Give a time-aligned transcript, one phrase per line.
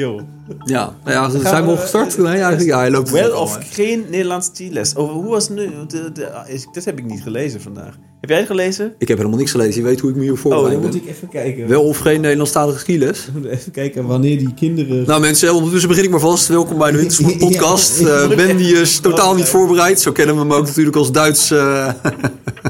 [0.00, 0.20] Yo.
[0.64, 2.18] Ja, nou ja zijn we al gestart?
[2.18, 4.96] Nee, eigenlijk, ja, hij loopt Wel of geen Nederlands les.
[4.96, 5.70] Over hoe was nu?
[5.88, 7.94] De, de, is- dit heb ik niet gelezen vandaag.
[8.20, 8.94] Heb jij het gelezen?
[8.98, 9.80] Ik heb helemaal niks gelezen.
[9.82, 11.68] Je weet hoe ik me hier Oh, voorbereid dan moet ik even kijken.
[11.68, 13.28] Wel of geen Nederlandstalige skiles?
[13.42, 15.06] We even kijken wanneer die kinderen...
[15.06, 16.46] Nou mensen, ondertussen begin ik maar vast.
[16.48, 18.00] Welkom bij de Wintersport podcast.
[18.00, 20.00] Eh, ben die is totaal niet voorbereid.
[20.00, 21.50] Zo kennen we hem ook natuurlijk als Duits...
[21.50, 21.92] eh,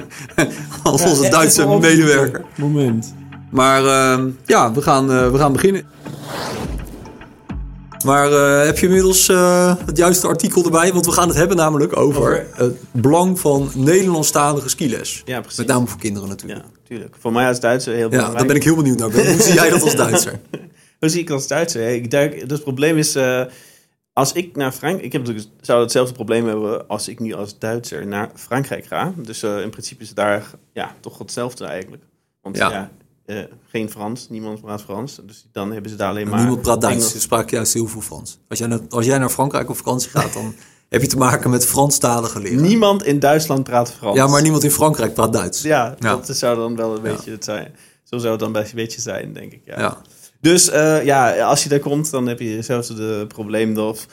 [0.82, 2.45] als onze Duitse medewerker.
[2.56, 3.14] Moment.
[3.50, 5.82] Maar eh, ja, we gaan, eh, we gaan beginnen.
[8.04, 10.92] Maar eh, heb je inmiddels eh, het juiste artikel erbij?
[10.92, 12.46] Want we gaan het hebben namelijk over Over?
[12.52, 15.22] het belang van Nederlandstalige skiles.
[15.24, 15.59] Ja, precies.
[15.59, 16.60] Met name voor kinderen natuurlijk.
[16.64, 17.16] Ja, tuurlijk.
[17.19, 18.38] Voor mij als Duitser heel Ja, belangrijk.
[18.38, 19.10] daar ben ik heel benieuwd naar.
[19.10, 19.32] Ben.
[19.32, 20.41] Hoe zie jij dat als Duitser?
[20.98, 21.88] Hoe zie ik als Duitser?
[21.88, 23.42] Ik duik, dus het probleem is, eh,
[24.12, 25.05] als ik naar Frankrijk...
[25.06, 29.12] Ik heb natuurlijk, zou hetzelfde probleem hebben als ik nu als Duitser naar Frankrijk ga.
[29.16, 32.02] Dus in principe is daar ja, toch hetzelfde eigenlijk.
[32.42, 32.70] Want Ja.
[32.70, 32.91] ja,
[33.26, 35.20] eh, geen Frans, niemand praat Frans.
[35.26, 36.38] Dus dan hebben ze daar alleen maar...
[36.38, 37.10] Niemand praat Duits.
[37.10, 38.38] Ze spraken juist heel veel Frans.
[38.48, 40.54] Als jij, naar, als jij naar Frankrijk op vakantie gaat, dan
[40.88, 42.60] heb je te maken met Franstalige leraar.
[42.60, 44.16] Niemand in Duitsland praat Frans.
[44.16, 45.62] Ja, maar niemand in Frankrijk praat Duits.
[45.62, 46.16] Ja, Ja.
[46.16, 47.74] dat zou dan wel een beetje het zijn.
[48.05, 49.61] Zo zou het dan best een beetje zijn, denk ik.
[49.64, 49.78] Ja.
[49.78, 50.02] Ja.
[50.40, 54.06] Dus eh, ja, als je daar komt, dan heb je hetzelfde probleem of,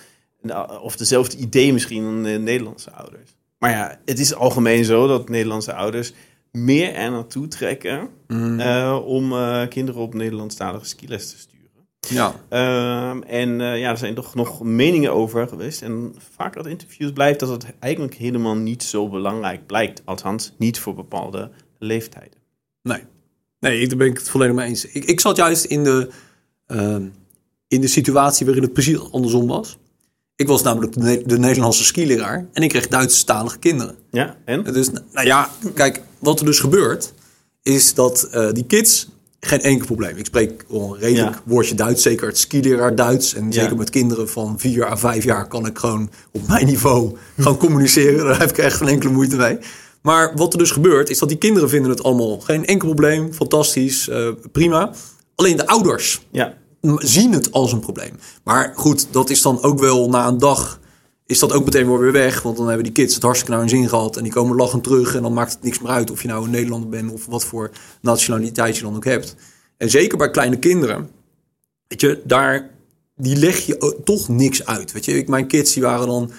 [0.81, 3.36] of dezelfde idee misschien dan de Nederlandse ouders.
[3.59, 6.14] Maar ja, het is algemeen zo dat Nederlandse ouders
[6.58, 8.59] meer er naartoe trekken Mm.
[8.59, 11.52] eh, om eh, kinderen op Nederlandstalige skiles te sturen.
[12.00, 12.36] ja.
[12.50, 15.82] Ehm, en eh, ja, er zijn toch nog meningen over geweest.
[15.82, 20.02] En vaak uit interviews blijft dat het eigenlijk helemaal niet zo belangrijk blijkt.
[20.06, 22.38] Althans, niet voor bepaalde leeftijden.
[22.82, 23.04] Nee.
[23.60, 24.86] Nee, daar ben ik het volledig mee eens.
[24.86, 26.10] Ik, ik zat juist in de,
[26.67, 27.06] ehm,
[27.67, 29.78] in de situatie waarin het precies andersom was.
[30.36, 30.94] Ik was namelijk
[31.30, 33.95] de Nederlandse skileraar en ik kreeg Duitsstalige kinderen.
[34.12, 34.64] Ja, en?
[34.64, 37.14] Dus, nou ja, kijk, wat er dus gebeurt,
[37.62, 39.08] is dat eh, die kids
[39.40, 40.18] geen enkel probleem.
[40.18, 41.42] Ik spreek een redelijk Ja.
[41.46, 43.34] woordje Duits, zeker het skileraar Duits.
[43.34, 43.52] En Ja.
[43.52, 47.58] zeker met kinderen van 4 à 5 jaar kan ik gewoon op mijn niveau gewoon
[47.58, 48.26] communiceren.
[48.26, 49.58] Daar heb ik echt geen enkele moeite mee.
[50.02, 53.33] Maar wat er dus gebeurt, is dat die kinderen vinden het allemaal geen enkel probleem,
[53.33, 54.92] fantastisch, eh, prima.
[55.36, 56.54] Alleen de ouders Ja,
[56.98, 58.12] zien het als een probleem.
[58.44, 60.80] Maar goed, dat is dan ook wel na een dag
[61.26, 62.42] is dat ook meteen weer weg.
[62.42, 64.17] Want dan hebben die kids het hartstikke naar hun zin gehad.
[64.17, 65.16] En die komen lachend terug.
[65.16, 67.45] En dan maakt het niks meer uit of je nou een Nederlander bent of wat
[67.45, 69.36] voor nationaliteit je dan ook hebt.
[69.78, 71.10] En zeker bij kleine kinderen,
[71.88, 72.70] weet je, daar
[73.16, 74.92] die leg je toch niks uit.
[74.92, 76.32] Weet je, ik, mijn kids die waren dan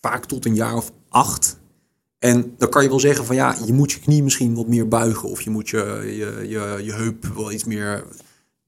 [0.00, 1.58] vaak tot een jaar of acht.
[2.18, 4.88] En dan kan je wel zeggen van ja, je moet je knie misschien wat meer
[4.88, 5.28] buigen.
[5.28, 8.04] Of je moet je, je, je, je heup wel iets meer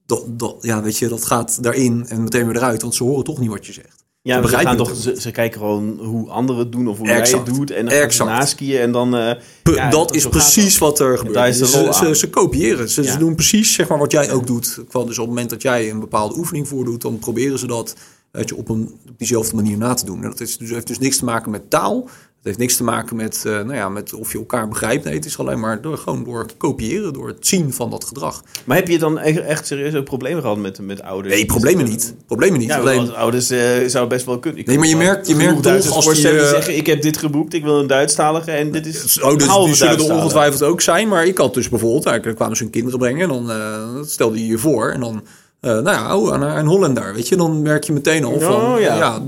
[0.05, 3.23] dat, dat, ja, weet je, dat gaat daarin en meteen weer eruit, want ze horen
[3.23, 4.02] toch niet wat je zegt.
[4.23, 7.19] Ja ze, gaan toch, ze, ze kijken gewoon hoe anderen het doen of hoe jij
[7.19, 7.71] het doet.
[7.71, 8.29] En dan Exact.
[8.29, 9.15] naskiën en dan...
[9.15, 11.55] eh, ja, dat is precies wat er gebeurt.
[11.55, 12.89] ze, ze, ze kopiëren.
[12.89, 13.17] Ze, Ja.
[13.17, 14.75] doen precies zeg maar, wat jij ook doet.
[14.75, 17.95] Dus op het moment dat jij een bepaalde oefening voordoet, dan proberen ze dat
[18.31, 20.23] weet je, op, een, op diezelfde manier na te doen.
[20.23, 22.09] En dat is, dus, heeft dus niks te maken met taal.
[22.43, 25.03] Het heeft niks te maken met, eh, nou ja, met of je elkaar begrijpt.
[25.03, 28.43] Nee, het is alleen maar door, gewoon door kopiëren, door het zien van dat gedrag.
[28.65, 31.33] Maar heb je dan echt, echt serieus ook problemen gehad met, met ouders?
[31.33, 32.13] Nee, problemen niet.
[32.25, 32.67] Problemen niet.
[32.67, 34.59] Ja, alleen, want ouders eh, zou best wel kunnen.
[34.59, 37.01] Ik Nee, maar je merkt- je merkt toch als die, voorstellen die zeggen, ik heb
[37.01, 40.63] dit geboekt, ik wil een Duitsstalige en dit is Oh, dus die zullen er ongetwijfeld
[40.63, 41.07] ook zijn.
[41.07, 43.21] Maar ik had dus bijvoorbeeld, nou, dan kwamen ze hun kinderen brengen.
[43.21, 44.89] En dan eh, stelde je je voor.
[44.91, 45.23] En dan,
[45.63, 47.35] eh, nou ja, oh, een, een Hollander, weet je.
[47.35, 49.23] Dan merk je meteen al van, Oh, ja.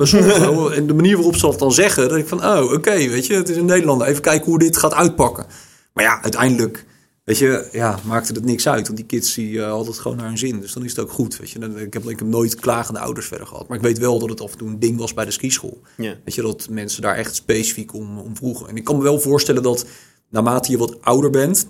[0.50, 2.10] oh, en de manier waarop ze dat dan zeggen.
[2.10, 4.08] Dat ik van, oh, oké, weet je, het is een Nederlander.
[4.08, 5.46] Even kijken hoe dit gaat uitpakken.
[5.94, 6.86] Maar ja, uiteindelijk,
[7.24, 8.86] weet je, ja, maakte het niks uit.
[8.86, 10.60] Want die kids, die eh, hadden het gewoon naar hun zin.
[10.60, 11.60] Dus dan is het ook goed, weet je.
[11.60, 13.68] Ik heb, ik heb nooit klagende ouders verder gehad.
[13.68, 15.82] Maar ik weet wel dat het af en toe een ding was bij de skischool.
[15.98, 16.16] Ja.
[16.26, 18.68] Weet je, dat mensen daar echt specifiek om, om vroegen.
[18.68, 19.86] En ik kan me wel voorstellen dat
[20.30, 21.68] naarmate je wat ouder bent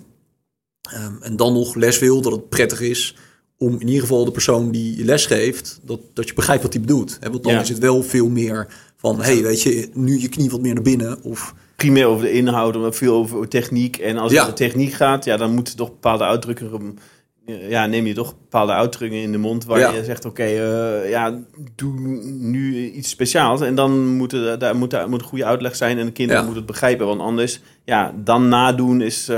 [0.90, 3.16] ehm, en dan nog les wil, dat het prettig is
[3.58, 6.72] om in ieder geval de persoon die je les geeft, dat, dat je begrijpt wat
[6.72, 7.16] hij bedoelt.
[7.20, 7.30] Hè?
[7.30, 7.60] Want dan Ja.
[7.60, 10.82] is het wel veel meer van, hey, weet je, nu je knie wat meer naar
[10.82, 11.22] binnen.
[11.22, 13.96] Of Primair over de inhoud, maar veel over techniek.
[13.96, 14.36] En als Ja.
[14.38, 16.98] het over techniek gaat, ja, dan moeten toch bepaalde uitdrukken...
[17.46, 19.92] Ja, neem je toch bepaalde uitdrukkingen in de mond waar Ja.
[19.92, 21.38] je zegt, oké, eh, ja,
[21.74, 21.92] doe
[22.38, 23.60] nu iets speciaals.
[23.60, 26.40] En dan moet er, daar moet, daar moet een goede uitleg zijn en de kinderen
[26.42, 26.46] Ja.
[26.48, 27.06] moeten het begrijpen.
[27.06, 29.36] Want anders, ja, dan nadoen is eh,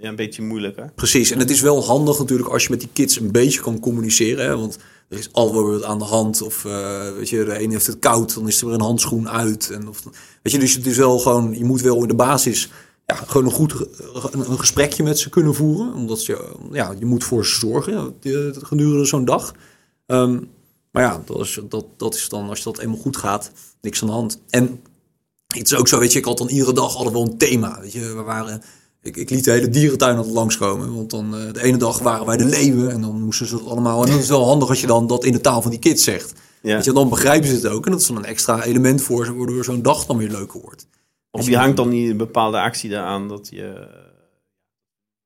[0.00, 0.90] ja, een beetje moeilijker.
[0.94, 3.80] Precies, en het is wel handig natuurlijk als je met die kids een beetje kan
[3.80, 4.44] communiceren.
[4.46, 4.56] Hè?
[4.56, 4.78] Want
[5.08, 6.42] er is wel wat aan de hand.
[6.42, 9.28] Of eh, weet je, de een heeft het koud, dan is er weer een handschoen
[9.28, 9.70] uit.
[9.70, 10.02] En of,
[10.42, 12.70] weet je, dus het is wel gewoon, je moet wel in de basis
[13.06, 13.88] ja, gewoon een goed ge-
[14.32, 15.94] een, gesprekje met ze kunnen voeren.
[15.94, 19.54] Omdat je, ja, je moet voor ze zorgen ja, die- gedurende zo'n dag.
[20.06, 20.38] Ehm,
[20.92, 23.50] maar ja, dat is, dat, dat is dan, als dat eenmaal goed gaat,
[23.80, 24.38] niks aan de hand.
[24.50, 24.80] En
[25.46, 27.38] het is ook zo, weet je, ik had dan iedere dag hadden we wel een
[27.38, 27.80] thema.
[27.80, 28.62] Weet je, we waren
[29.02, 30.94] Ik, ik liet de hele dierentuin altijd langskomen.
[30.94, 32.90] Want dan eh, de ene dag waren wij de leeuwen.
[32.90, 34.04] En dan moesten ze dat allemaal.
[34.04, 36.04] En dat is wel handig als je dan dat in de taal van die kids
[36.04, 36.32] zegt.
[36.62, 36.74] Ja.
[36.74, 37.84] Weet je, dan begrijpen ze het ook.
[37.84, 39.34] En dat is dan een extra element voor ze.
[39.34, 40.86] Waardoor zo'n dag dan weer leuker wordt.
[41.40, 43.88] Of je hangt dan niet een bepaalde actie eraan dat je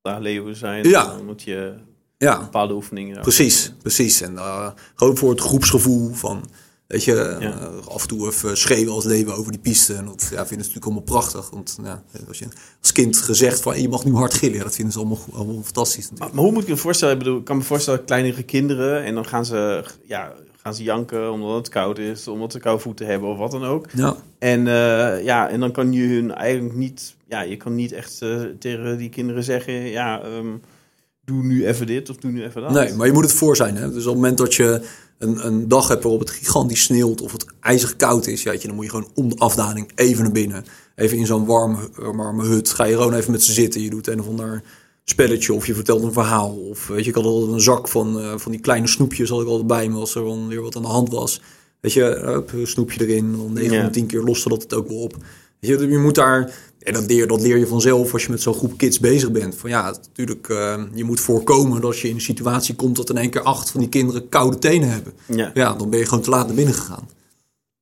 [0.03, 0.89] daar leeuwen zijn.
[0.89, 1.05] Ja.
[1.05, 1.75] Dan moet je
[2.19, 3.21] Ja, bepaalde oefeningen.
[3.21, 3.73] precies.
[3.83, 4.21] Precies.
[4.21, 6.45] En eh, gewoon voor het groepsgevoel van...
[6.87, 9.95] Weet je, eh, af en toe even schreeuwen als leeuwen over die piste.
[9.95, 11.51] En dat ja, vinden ze natuurlijk allemaal prachtig.
[11.51, 12.47] Want ja, als je
[12.81, 14.61] als kind gezegd van je mag nu hard gillen.
[14.61, 16.11] Dat vinden ze allemaal, allemaal fantastisch.
[16.19, 17.15] Maar, maar hoe moet ik me voorstellen?
[17.15, 20.83] Ik bedoel, ik kan me voorstellen kleinere kinderen en dan gaan ze, ja, gaan ze
[20.83, 23.87] janken omdat het koud is, omdat ze koude voeten hebben of wat dan ook.
[23.95, 24.17] Ja.
[24.39, 28.23] En eh, ja, en dan kan je hun eigenlijk niet, ja, je kan niet echt
[28.23, 30.57] eh, tegen die kinderen zeggen, ja, ehm,
[31.25, 32.71] doe nu even dit of doe nu even dat.
[32.71, 33.77] Nee, maar je moet het voor zijn.
[33.77, 33.93] Hè?
[33.93, 34.83] Dus op het moment dat je
[35.19, 38.75] een, een dag hebt waarop het gigantisch sneeuwt of het ijzig koud is, ja, dan
[38.75, 40.65] moet je gewoon om de afdaling even naar binnen.
[40.95, 42.71] Even in zo'n warme, warme hut.
[42.71, 43.81] Ga je gewoon even met ze zitten.
[43.81, 44.63] Je doet een of ander
[45.05, 46.51] spelletje of je vertelt een verhaal.
[46.71, 49.41] Of weet je, ik had altijd een zak van, eh, van die kleine snoepjes had
[49.41, 51.41] ik altijd bij me als er dan weer wat aan de hand was.
[51.81, 52.05] Weet je,
[52.55, 53.33] een snoepje erin.
[53.37, 53.83] Dan 9 Ja.
[53.83, 55.17] van 10 keer loste dat het ook wel op.
[55.61, 58.43] Weet je, je moet daar, en dat leer, dat leer je vanzelf als je met
[58.43, 59.55] zo'n groep kids bezig bent.
[59.55, 63.17] Van ja, natuurlijk, eh, je moet voorkomen dat je in een situatie komt dat in
[63.17, 65.13] één keer acht van die kinderen koude tenen hebben.
[65.27, 65.51] Ja.
[65.55, 67.09] Ja, dan ben je gewoon te laat naar binnen gegaan.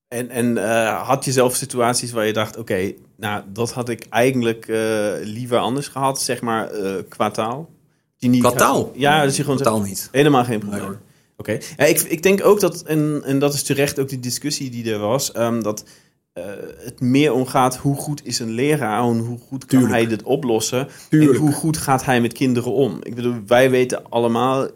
[0.09, 4.07] En, en eh, had je zelf situaties waar je dacht, oké, nou, dat had ik
[4.11, 7.69] eigenlijk eh, liever anders gehad, zeg maar, eh qua taal?
[8.19, 8.93] Die niet Qua taal?
[8.95, 10.09] Ja, dus je gewoon Totaal niet.
[10.13, 10.83] helemaal geen probleem.
[10.89, 10.97] Nee.
[11.37, 14.71] Oké, ja, ik, ik denk ook dat, en, en dat is terecht ook die discussie
[14.71, 15.85] die er was, ehm, dat
[16.33, 16.45] eh,
[16.79, 19.93] het meer omgaat hoe goed is een leraar en hoe goed kan Tuurlijk.
[20.01, 21.33] hij dit oplossen Tuurlijk.
[21.33, 22.99] en hoe goed gaat hij met kinderen om.
[23.03, 24.69] Ik bedoel, wij weten allemaal,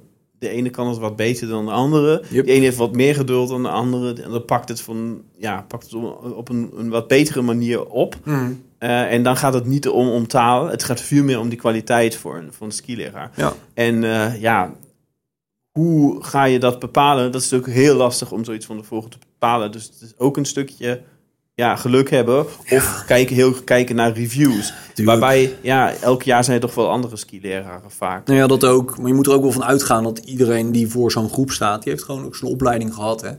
[0.43, 2.23] de ene kan het wat beter dan de andere.
[2.31, 2.47] Yep.
[2.47, 5.65] De ene heeft wat meer geduld dan de andere en dan pakt het, van, ja,
[5.69, 5.95] pakt het
[6.35, 8.17] op- een, een wat betere manier op.
[8.79, 11.59] Eh, en dan gaat het niet om, om taal, het gaat veel meer om die
[11.59, 13.31] kwaliteit voor een, voor een skileraar.
[13.37, 13.53] Ja.
[13.75, 14.75] En eh, ja,
[15.79, 17.33] hoe ga je dat bepalen?
[17.33, 19.73] Dat is natuurlijk heel lastig om zoiets van tevoren te bepalen.
[19.73, 21.03] Dus het is ook een stukje
[21.55, 22.47] ja, geluk hebben.
[22.71, 24.73] Of kijken, heel kijken naar reviews.
[25.05, 28.27] Waarbij, ja, elk jaar zijn er toch wel andere skileraren vaak.
[28.27, 28.99] Nou ja, dat ook.
[28.99, 31.83] Maar je moet er ook wel van uitgaan dat iedereen die voor zo'n groep staat,
[31.83, 33.21] die heeft gewoon ook zijn opleiding gehad.
[33.21, 33.31] Hè.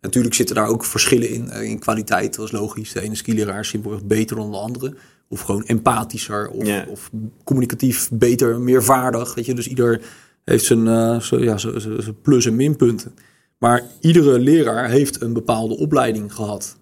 [0.00, 2.36] Natuurlijk zitten daar ook verschillen in, eh, in kwaliteit.
[2.36, 2.92] Dat is logisch.
[2.92, 4.94] De ene skileraar is simpelweg beter dan de andere.
[5.28, 6.48] Of gewoon empathischer.
[6.48, 7.10] Of, of
[7.44, 9.34] communicatief beter, meer vaardig.
[9.34, 9.54] Weet je?
[9.54, 10.00] Dus ieder
[10.44, 13.14] heeft zijn, eh, zijn, ja, zijn zijn plus- en minpunten.
[13.58, 16.76] Maar iedere leraar heeft een bepaalde opleiding gehad.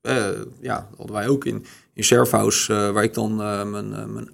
[0.00, 0.28] Eh,
[0.60, 1.64] ja, hadden wij ook in,
[1.94, 2.02] in
[2.68, 4.30] eh, waar ik dan eh, mijn, uh, mijn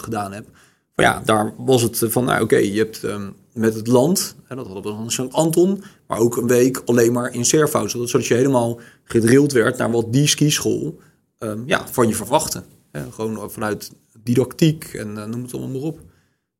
[0.00, 0.46] gedaan heb.
[0.94, 4.66] Ja, daar was het van, nou oké, je hebt ehm, met het land, hè, dat
[4.66, 5.32] hadden we dan in St.
[5.32, 7.92] Anton, maar ook een week alleen maar in Serfhaus.
[7.92, 10.98] Zodat, je helemaal gedrild werd naar wat die skischool
[11.38, 12.62] ehm, ja, van je verwachtte.
[12.90, 16.00] Hè, gewoon vanuit didactiek en noem het allemaal maar op.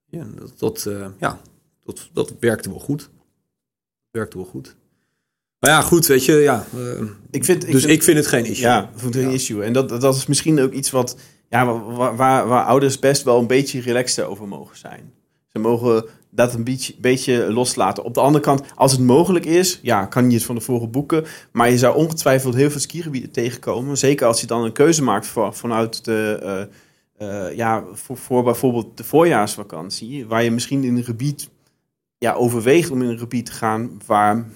[0.05, 0.27] Ja,
[0.59, 1.41] dat, ja,
[1.85, 3.11] dat, dat werkte wel goed.
[4.11, 4.77] Werkte wel goed.
[5.65, 6.65] Maar ja, goed, weet je, ja.
[6.77, 6.81] eh,
[7.31, 8.67] Ik vind, ik dus vind- ik vind het geen issue.
[8.69, 9.63] Ja, vind het een issue.
[9.63, 11.17] En dat, dat is misschien ook iets wat,
[11.49, 15.13] ja, waar, waar, waar ouders best wel een beetje relaxter over mogen zijn.
[15.49, 18.05] Ze mogen dat een beetje, beetje loslaten.
[18.05, 21.25] Op de andere kant, als het mogelijk is, ja, kan je het van tevoren boeken.
[21.53, 23.99] Maar je zou ongetwijfeld heel veel skigebieden tegenkomen.
[23.99, 26.39] Zeker als je dan een keuze maakt voor, vanuit de,
[27.19, 30.27] eh, eh, ja, voor, voor bijvoorbeeld de voorjaarsvakantie.
[30.27, 31.49] Waar je misschien in een gebied,
[32.19, 34.47] ja, overweegt om in een gebied te gaan waar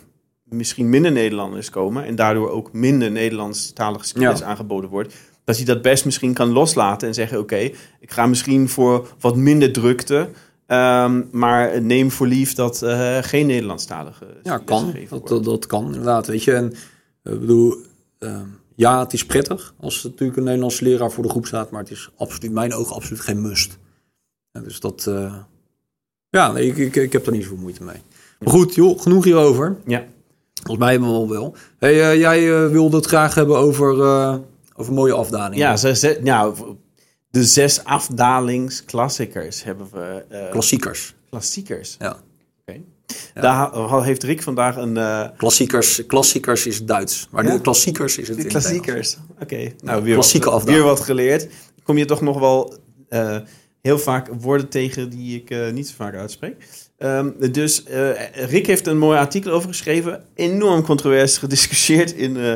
[0.50, 2.04] misschien minder Nederlanders komen.
[2.04, 4.42] En daardoor ook minder Nederlandstalige Ja.
[4.42, 5.14] aangeboden wordt.
[5.44, 7.56] Dat je dat best misschien kan loslaten en zeggen: Oké,
[8.00, 10.28] ik ga misschien voor wat minder drukte.
[10.66, 14.94] ehm, maar neem voor lief dat eh, geen Nederlandstalige Ja, kan.
[15.08, 16.52] Dat, dat, dat kan inderdaad, weet je.
[16.52, 16.72] En
[17.22, 17.74] eh, ik bedoel,
[18.18, 18.40] eh,
[18.74, 21.80] ja, het is prettig als er natuurlijk een Nederlandse leraar voor de groep staat, maar
[21.80, 23.78] het is absoluut, mijn ogen, absoluut geen must.
[24.52, 25.34] Dus dat, eh,
[26.30, 28.02] ja, nee, ik, ik, ik heb daar niet zoveel moeite mee.
[28.38, 29.76] Maar goed, joh, genoeg hierover.
[29.86, 30.04] Ja.
[30.62, 31.54] Volgens mij hebben we wel wel.
[31.78, 34.36] Hey, eh, jij eh, wilde het graag hebben over, eh,
[34.74, 35.58] over mooie afdalingen.
[35.58, 36.56] Ja, ze, ze- nou,
[37.30, 40.24] de zes afdalingsklassiekers hebben we.
[40.50, 41.14] Klassiekers.
[41.30, 41.96] klassiekers.
[41.98, 42.16] Ja.
[42.66, 42.80] Oké.
[43.34, 44.98] Daar heeft Rick vandaag een.
[45.36, 47.52] Klassiekers, klassiekers is Duits, maar Ja?
[47.52, 48.46] de klassiekers is het.
[48.46, 49.16] Klassiekers.
[49.42, 51.48] Oké, nou weer, Klassieke wat, weer wat geleerd.
[51.82, 52.74] Kom je toch nog wel
[53.82, 56.68] heel vaak woorden tegen die ik niet zo vaak uitspreek.
[56.98, 60.24] Ehm, dus eh, Rick heeft een mooi artikel over geschreven.
[60.34, 62.52] Enorm controversieel gediscussieerd in, eh,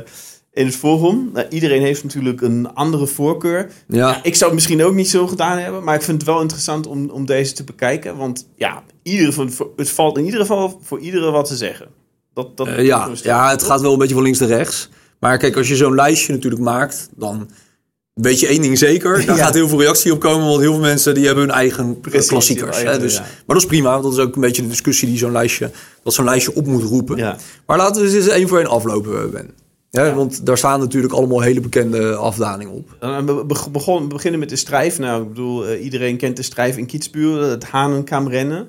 [0.52, 1.30] in het forum.
[1.32, 3.70] Nou, iedereen heeft natuurlijk een andere voorkeur.
[3.88, 6.40] Ja, Ik zou het misschien ook niet zo gedaan hebben, maar ik vind het wel
[6.40, 8.16] interessant om, om deze te bekijken.
[8.16, 8.82] Want ja,
[9.28, 11.88] van, het valt in ieder geval voor iedere wat te zeggen.
[12.34, 14.88] Dat, dat Eh, ja, ja, het gaat wel een beetje van links naar rechts.
[15.18, 17.50] Maar kijk, als je zo'n lijstje natuurlijk maakt, dan
[18.14, 19.26] Weet je één ding zeker?
[19.26, 19.44] Daar Ja.
[19.44, 20.46] gaat heel veel reactie op komen.
[20.46, 22.82] Want heel veel mensen die hebben hun eigen Precies, klassiekers.
[22.82, 23.20] hè, dus, ja.
[23.20, 23.90] Maar dat is prima.
[23.90, 25.70] want Dat is ook een beetje de discussie die zo'n lijstje,
[26.02, 27.16] dat zo'n lijstje op moet roepen.
[27.16, 27.36] Ja.
[27.66, 29.50] Maar laten we eens één voor één aflopen, Ben.
[29.90, 32.96] Ja, Want daar staan natuurlijk allemaal hele bekende afdalingen op.
[33.00, 34.98] Dan we begon, we beginnen met de strijf.
[34.98, 38.68] Nou, ik bedoel, eh, iedereen kent de strijf in Kietsbuur, het Hanenkamrennen.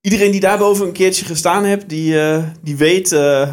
[0.00, 3.52] Iedereen die daarboven een keertje gestaan heeft, die, eh, die weet eh,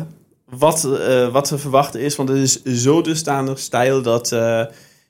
[0.58, 2.16] wat, eh, wat te verwachten is.
[2.16, 4.66] Want het is zo dusdanig stijl dat, eh,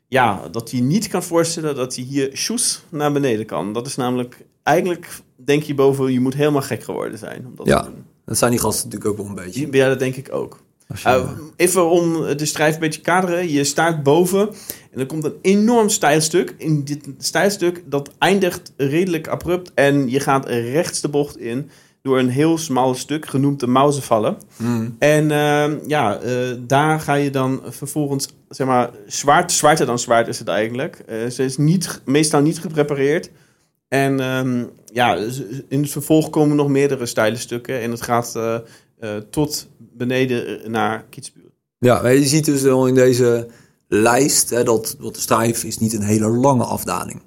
[0.08, 3.74] ja, dat je niet kan voorstellen dat hij hier shoes naar beneden kan.
[3.74, 7.46] Dat is namelijk, eigenlijk denk je boven, je moet helemaal gek geworden zijn.
[7.46, 7.82] Om dat Ja.
[7.82, 8.04] te doen.
[8.26, 9.68] Dat zijn die gasten natuurlijk ook wel een beetje.
[9.72, 10.60] Ja, dat denk ik ook.
[10.88, 13.50] Je- Uh, even om de strijf een beetje kaderen.
[13.52, 14.50] Je staat boven
[14.92, 16.56] en er komt een enorm stijlstuk.
[16.58, 19.72] In dit stijlstuk dat eindigt redelijk abrupt.
[19.74, 21.70] En je gaat rechts de bocht in
[22.02, 24.38] door een heel smal stuk genoemd de Mauzenvallen.
[24.58, 24.96] Mm.
[25.00, 30.28] En ehm, ja, eh, daar ga je dan vervolgens, zeg maar, zwaard, zwaarder dan zwaard
[30.28, 31.04] is het eigenlijk.
[31.08, 33.30] Eh, ze is niet, meestal niet geprepareerd.
[33.88, 35.16] En ehm, ja,
[35.68, 37.82] in het vervolg komen nog meerdere steile stukken.
[37.82, 41.50] En het gaat eh, tot beneden naar Kietsbuur.
[41.78, 43.48] Ja, je ziet dus wel in deze
[43.88, 47.22] lijst hè, dat, dat de stijf is niet een hele lange afdaling.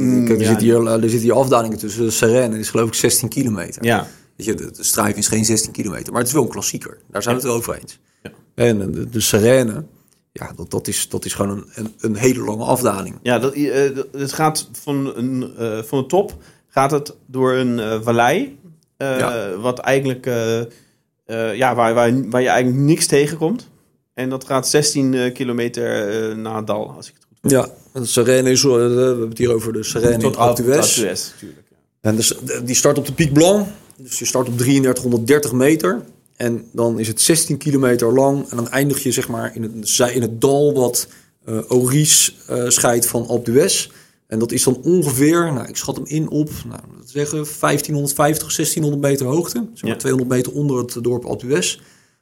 [0.00, 0.52] Mm, Kijk, er, ja.
[0.52, 2.12] zit hier, er zitten hier afdalingen tussen.
[2.12, 3.84] Serene is geloof ik 16 kilometer.
[3.84, 6.48] Ja, Weet je, de, de strijf is geen 16 kilometer, maar het is wel een
[6.50, 6.98] klassieker.
[7.10, 7.98] Daar zijn we het wel over eens.
[8.22, 8.30] Ja.
[8.54, 9.84] En de, de Serene,
[10.32, 13.18] ja, dat, dat, is, dat is gewoon een, een, een hele lange afdaling.
[13.22, 16.34] ja dat, eh, het gaat van, een, eh, van de top
[16.68, 18.58] gaat het door een eh, vallei.
[18.96, 19.54] eh.
[19.60, 23.68] Wat eigenlijk, eh, eh, ja, waar, waar, waar je eigenlijk niks tegenkomt.
[24.14, 27.25] En dat gaat 16 eh, kilometer eh, naar het dal, als ik het.
[27.50, 30.96] Ja, de Serene is, eh, we hebben het hier over de Serene Tot Alpe d'Huez.
[30.96, 31.66] Natuurlijk.
[31.70, 31.76] ja.
[32.00, 32.34] En dus,
[32.64, 33.66] die start op de Pic Blanc.
[33.96, 36.02] Dus je start op 3330 meter.
[36.36, 38.50] En dan is het 16 kilometer lang.
[38.50, 41.08] En dan eindig je zeg maar in het, in het dal wat
[41.44, 43.90] eh Oris eh, scheidt van Alpe d'Huez.
[44.26, 49.02] En dat is dan ongeveer, nou, ik schat hem in op, nou, zeggen 1550, 1600
[49.02, 49.66] meter hoogte.
[49.72, 49.96] Zeg maar Ja.
[49.96, 51.78] 200 meter onder het dorp Alpe d'Huez.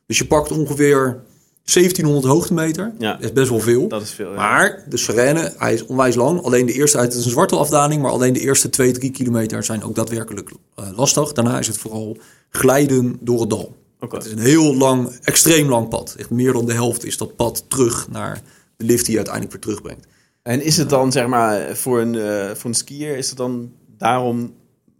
[0.06, 1.22] Dus je pakt ongeveer
[1.64, 2.92] 1700 hoogtemeter.
[2.98, 3.12] Ja.
[3.12, 3.88] Dat is best wel veel.
[3.88, 4.30] Dat is veel.
[4.30, 4.36] ja.
[4.36, 6.42] Maar de Serene, hij is onwijs lang.
[6.42, 9.64] Alleen de eerste, het is een zwarte afdaling, maar alleen de eerste 2, 3 kilometer
[9.64, 11.32] zijn ook daadwerkelijk eh, lastig.
[11.32, 12.16] Daarna is het vooral
[12.48, 13.76] glijden door het dal.
[13.98, 16.14] Het is een heel lang, extreem lang pad.
[16.18, 18.42] Echt meer dan de helft is dat pad terug naar
[18.76, 20.06] de lift die je uiteindelijk weer terugbrengt.
[20.42, 23.72] En is het dan, zeg maar, voor een, eh, voor een skier, is het dan
[23.96, 24.54] daarom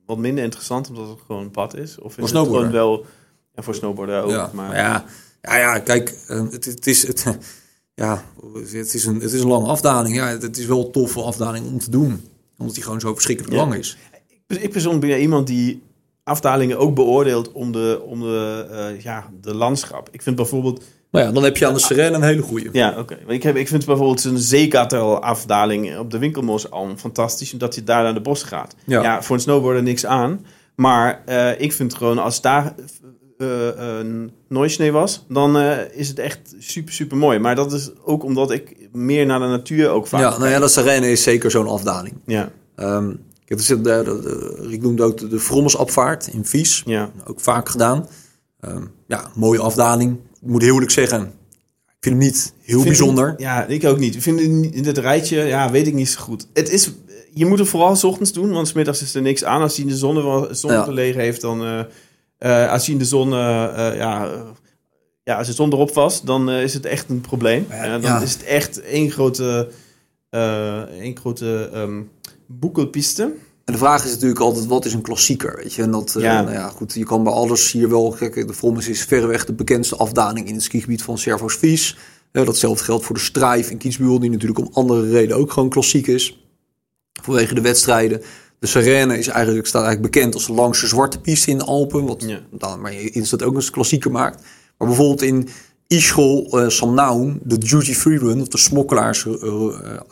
[0.07, 1.99] wat minder interessant, omdat het gewoon een pad is?
[1.99, 3.07] Of is het gewoon wel,
[3.55, 4.69] ja, voor snowboarden ook, ja, maar...
[4.69, 5.05] maar ja,
[5.45, 7.07] ja, ja, kijk, eh, het, het is...
[7.07, 7.25] Het,
[7.95, 8.25] ja,
[8.73, 10.17] het is, een, het is een lange afdaling.
[10.17, 12.29] Ja, het is wel een toffe afdaling om te doen.
[12.59, 13.61] Omdat die gewoon zo verschrikkelijk Ja.
[13.61, 13.97] lang is.
[14.47, 15.83] Ik persoonlijk ben iemand die
[16.25, 20.09] afdalingen ook beoordeelt om de, om de, eh, ja, de landschap.
[20.11, 20.85] Ik vind bijvoorbeeld...
[21.11, 22.69] Nou ja, dan heb je aan de Serene een hele goeie.
[22.73, 23.19] Ja, oké.
[23.27, 28.03] Ik, heb, ik vind bijvoorbeeld een zeekatel afdaling op de Winkelmosalm fantastisch, omdat je daar
[28.03, 28.75] naar de bos gaat.
[28.85, 29.03] Ja.
[29.03, 30.47] Ja, voor een snowboarder niks aan.
[30.75, 32.75] Maar eh, ik vind gewoon, als daar
[34.49, 37.39] nooisnee was, dan eh, is het echt super, super mooi.
[37.39, 40.59] Maar dat is ook omdat ik meer naar de natuur ook vaak Ja, nou ja,
[40.69, 42.15] Serene is zeker zo'n afdaling.
[42.27, 43.09] ja, Ehm
[43.45, 44.21] kijk, er zit de, de,
[44.63, 45.39] de- ik noemde ook de, de
[46.33, 46.83] in Vies.
[46.87, 47.11] ja.
[47.27, 48.09] Ook vaak gedaan.
[48.61, 50.19] Ehm, ja, mooie afdaling.
[50.43, 53.29] Ik moet heel eerlijk zeggen, ik vind hem niet heel Vind bijzonder.
[53.29, 54.15] ik- ja, ik ook niet.
[54.15, 56.47] Ik vind het in dit rijtje, ja, weet ik niet zo goed.
[56.53, 56.91] Het is,
[57.35, 59.61] je moet het vooral 's ochtends doen, want 's middags is er niks aan.
[59.63, 60.83] Als hij in de zon, wel- zon Ja.
[60.83, 61.87] gelegen heeft, dan...
[62.39, 64.31] eh, als hij in de zon, eh, ja,
[65.25, 67.67] ja, als de zon erop was, dan eh, is het echt een probleem.
[67.69, 68.21] Dan ja.
[68.21, 69.69] is het echt één grote,
[71.01, 72.03] één grote ehm,
[72.47, 73.23] boekelpiste.
[73.65, 75.57] En de vraag is natuurlijk altijd, wat is een klassieker?
[75.57, 75.83] Weet je?
[75.83, 76.43] En dat, Ja.
[76.43, 78.17] nou ja, goed, je kan bij alles hier wel...
[78.19, 81.97] Kijk, de Vrommes is verreweg de bekendste afdaling in het skigebied van Servos Vies.
[82.33, 86.07] Datzelfde geldt voor de Strijf in Kietsbuur, die natuurlijk om andere redenen ook gewoon klassiek
[86.07, 86.45] is.
[87.23, 88.23] Vanwege de wedstrijden.
[88.65, 92.05] De Serene is eigenlijk, staat eigenlijk bekend als de langste zwarte piste in de Alpen.
[92.07, 92.39] Wat Ja.
[92.51, 94.43] dan, maar is dat ook een klassieker maakt.
[94.79, 95.49] Maar bijvoorbeeld in
[95.87, 99.71] Ischol, eh Samnaun, de duty free run, of de smokkelaars eh,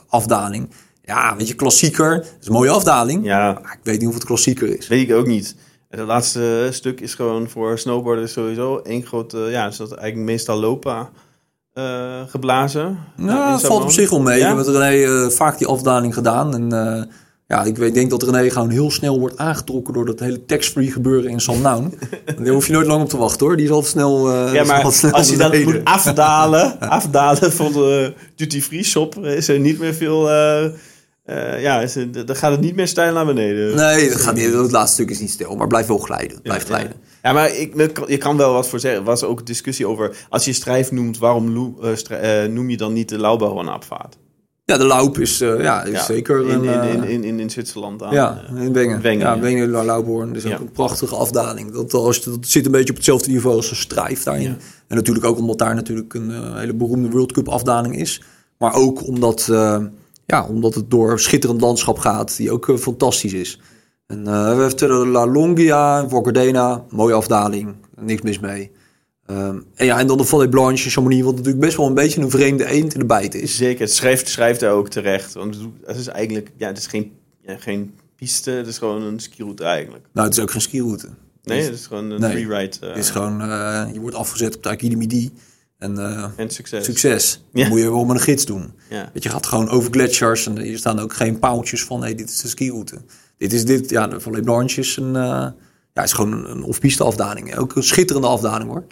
[0.09, 0.71] afdaling.
[1.05, 2.17] Ja, weet je, klassieker.
[2.17, 3.25] Dat is een mooie afdaling.
[3.25, 4.89] Ja, Maar ik weet niet of het klassieker is.
[4.89, 5.55] weet ik ook niet.
[5.89, 10.31] En Het laatste stuk is gewoon voor snowboarders sowieso één grote, ja, is dat eigenlijk
[10.31, 11.11] meestal lopa
[11.73, 12.99] eh, geblazen.
[13.17, 14.39] Nou, in het valt op zich wel mee.
[14.39, 14.51] Ja?
[14.51, 16.55] Ik heb met René eh, vaak die afdaling gedaan.
[16.55, 16.73] En
[17.53, 20.91] ja, ik weet, denk dat René gewoon heel snel wordt aangetrokken door dat hele tax-free
[20.91, 21.95] gebeuren in Samnaun.
[22.39, 23.57] Daar hoef je nooit lang op te wachten hoor.
[23.57, 24.31] Die is altijd snel.
[24.33, 25.73] eh, Ja, maar snel als je dat beneden.
[25.75, 30.31] moet afdalen, afdalen van de duty-free shop, is er niet meer veel.
[30.31, 30.65] eh,
[31.25, 33.77] eh, ja, is dan gaat het niet meer stijl naar beneden.
[33.77, 34.53] Nee, dat gaat niet.
[34.53, 36.43] Het laatste stuk is niet stil, maar blijf wel glijden.
[36.43, 36.93] Blijf Ja, glijden.
[37.23, 39.01] Ja, maar ik, je kan wel wat voor zeggen.
[39.01, 40.17] Er was ook een discussie over.
[40.29, 41.53] Als je strijf noemt, waarom
[42.51, 44.19] noem je dan niet de Lauberhorn-abvaart?
[44.65, 46.65] Ja, de Laup is, eh, ja, is Ja, zeker in, een...
[46.65, 48.03] in, eh, in, in, in, Zwitserland.
[48.03, 49.01] Aan, ja, eh, in Wengen.
[49.01, 49.41] Wengen, ja, ja.
[49.41, 50.29] Wengen, Lauwborn.
[50.29, 50.59] Dat is ook Ja.
[50.59, 51.73] een prachtige afdaling.
[51.73, 54.43] Dat, als, dat zit een beetje op hetzelfde niveau als een strijf daarin.
[54.43, 54.57] Ja.
[54.87, 58.23] En natuurlijk ook omdat daar natuurlijk een hele beroemde World Cup afdaling is.
[58.59, 59.45] Maar ook omdat,
[60.27, 63.61] ja, omdat het door een schitterend landschap gaat, die ook fantastisch is.
[64.07, 68.71] En we hebben verder La Longia, Vorcadena, mooie afdaling, niks mis mee.
[69.37, 72.21] Ehm, en ja, en dan de Vallée Blanche, Chamonix, wat natuurlijk best wel een beetje
[72.21, 73.57] een vreemde eend in de bijt is.
[73.57, 75.33] Zeker, het schrijft, schrijft daar ook terecht.
[75.33, 77.13] Want het is eigenlijk, ja, het is geen,
[77.47, 80.05] ja, geen piste, het is gewoon een skiroute eigenlijk.
[80.13, 81.09] Nou, het is ook geen skiroute.
[81.43, 82.31] Nee, het is gewoon een Nee.
[82.31, 82.77] freeride.
[82.81, 85.31] eh, Het is gewoon, eh, je wordt afgezet op de Akili Midi.
[85.79, 86.85] En eh, en succes.
[86.85, 87.45] succes.
[87.53, 87.69] Ja.
[87.69, 88.73] Moet je wel met een gids doen.
[88.91, 89.11] Ja.
[89.15, 92.29] Dat je gaat gewoon over gletsjers en hier staan ook geen paaltjes van, hey, dit
[92.31, 92.97] is de skiroute.
[93.39, 95.47] Dit is dit, ja, de Vallée Blanche is een, eh,
[95.95, 97.57] ja, is gewoon een, een off-piste afdaling.
[97.57, 98.85] Ook een schitterende afdaling hoor.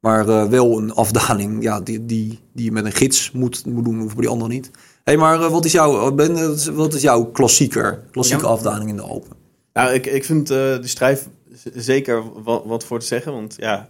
[0.00, 3.84] Maar eh, wel een afdaling ja, die, die, die je met een gids moet, moet
[3.84, 4.66] doen, of bij die andere niet.
[4.74, 8.48] Hé, hey, maar eh, wat, is jouw, ben, eh, wat is jouw klassieker, klassieke Ja.
[8.48, 9.36] afdaling in de Alpen?
[9.72, 11.28] Nou, ik, ik vind die strijf
[11.74, 13.32] zeker wat, wat voor te zeggen.
[13.32, 13.88] Want ja,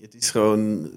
[0.00, 0.90] het is gewoon...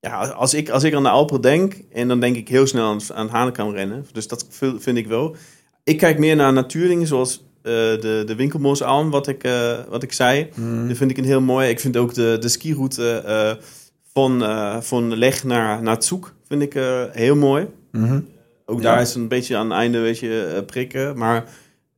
[0.00, 2.86] Ja, als ik, als ik aan de Alpen denk, en dan denk ik heel snel
[2.86, 4.06] aan, aan Hanekam rennen.
[4.12, 4.46] Dus dat
[4.78, 5.36] vind ik wel.
[5.84, 10.12] Ik kijk meer naar natuurdingen zoals eh, de, de Winkelmoosalm, wat ik, eh, wat ik
[10.12, 10.48] zei.
[10.88, 11.68] Dat vind ik een heel mooi.
[11.68, 13.52] Ik vind ook de, de skiroute eh,
[14.12, 14.42] van,
[14.82, 16.72] van Leg naar, naar Zoek vind ik
[17.12, 17.66] heel mooi.
[17.92, 18.20] Mhm.
[18.66, 18.92] Ook Ja.
[18.92, 21.18] daar is een beetje aan het einde weet je, prikken.
[21.18, 21.44] Maar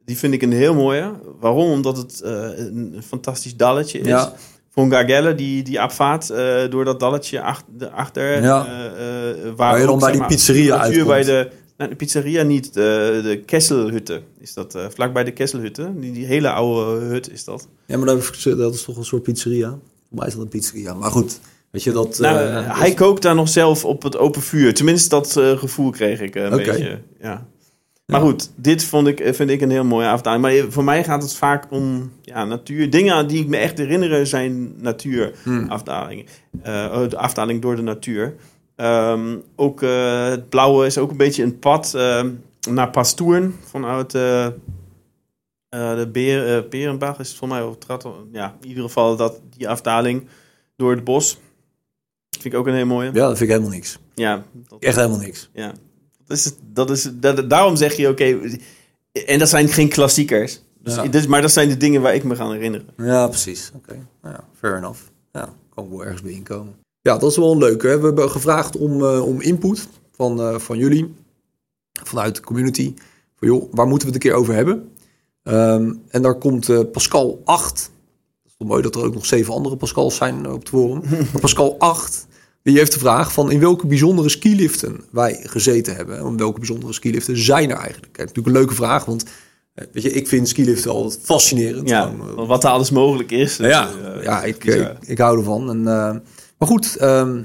[0.04, 1.10] die vind ik een heel mooie.
[1.40, 1.70] Waarom?
[1.70, 4.06] Omdat het een fantastisch dalletje is.
[4.06, 4.32] Ja.
[4.70, 6.26] Von Gargelle, die, die afvaart
[6.70, 7.88] door dat dalletje achter.
[7.88, 8.66] achter Ja.
[9.44, 11.06] waar Waar je dan bij die pizzeria uitkomt.
[11.06, 14.74] bij de, nou, de pizzeria niet, de, de Kesselhutte is dat.
[14.74, 15.92] eh vlakbij de Kesselhutte.
[15.96, 17.68] Die, die hele oude hut is dat.
[17.86, 19.68] Ja, maar dat, is toch een soort pizzeria?
[20.08, 20.94] Voor mij is dat een pizzeria.
[20.94, 21.40] Maar goed,
[21.70, 22.18] weet je dat...
[22.18, 24.74] Nou, eh, hij kookt daar nog zelf op het open vuur.
[24.74, 27.00] Tenminste, dat eh, gevoel kreeg ik eh, een beetje.
[27.20, 27.46] Ja.
[28.06, 30.42] Maar goed, dit vond ik, eh, vind ik een heel mooie afdaling.
[30.42, 32.90] Maar voor mij gaat het vaak om ja, natuur.
[32.90, 36.24] Dingen die ik me echt herinneren zijn natuurafdalingen.
[36.62, 38.34] Eh, de afdaling door de natuur.
[38.76, 42.24] Ehm, ook eh, het blauwe is ook een beetje een pad eh,
[42.70, 43.54] naar Pastoern.
[43.64, 44.48] Vanuit eh,
[45.68, 47.74] de Beer, Berenbach is het voor mij.
[48.32, 50.26] Ja, in ieder geval dat, die afdaling
[50.76, 51.38] door het bos.
[52.30, 53.06] Vind ik ook een heel mooie.
[53.06, 53.98] Ja, dat vind ik helemaal niks.
[54.14, 55.50] Ja, dat, Echt helemaal niks.
[55.52, 55.72] ja.
[56.26, 58.38] Dat is, dat is, dat, daarom zeg je, oké,
[59.26, 60.60] en dat zijn geen klassiekers.
[60.78, 61.06] Dus, Ja.
[61.06, 62.86] dus, maar dat zijn de dingen waar ik me ga herinneren.
[62.96, 63.70] Ja, precies.
[63.74, 65.00] Oké, nou ja, fair enough.
[65.32, 66.74] Ja, kan ik wel ergens bij inkomen.
[67.06, 67.86] Ja, dat is wel een leuke.
[67.86, 67.98] hè.
[67.98, 71.14] We hebben gevraagd om, eh, om input van, eh, van jullie,
[72.02, 72.94] vanuit de community.
[73.36, 74.90] Van, joh, waar moeten we het een keer over hebben?
[75.42, 77.90] Ehm, en daar komt eh, Pascal 8.
[78.42, 81.02] Dat is wel mooi dat er ook nog zeven andere Pascals zijn op het forum.
[81.32, 82.26] maar Pascal 8,
[82.62, 86.18] die heeft de vraag van in welke bijzondere skiliften wij gezeten hebben.
[86.18, 88.12] En welke bijzondere skiliften zijn er eigenlijk?
[88.12, 89.24] Kijk, natuurlijk een leuke vraag, want
[89.74, 91.88] weet je, ik vind skiliften altijd fascinerend.
[91.88, 93.56] Ja, wat er alles mogelijk is.
[93.56, 95.70] dus, ja, eh, ja ik, ik, ik hou ervan.
[95.70, 96.22] En,
[96.58, 97.40] maar goed, ehm,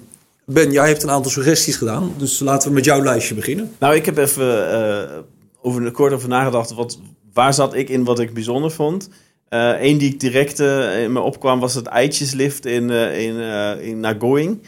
[0.45, 2.13] Ben, jij hebt een aantal suggesties gedaan.
[2.17, 3.71] Dus laten we met jouw lijstje beginnen.
[3.79, 5.17] Nou, ik heb even eh,
[5.61, 6.73] over, kort over nagedacht.
[6.73, 6.99] Wat,
[7.33, 9.09] waar zat ik in wat ik bijzonder vond?
[9.49, 13.87] Eén die ik direct eh, in me opkwam was het eitjeslift in, eh, in, eh,
[13.87, 14.59] in Nagoing.